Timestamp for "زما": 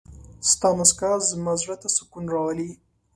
1.29-1.53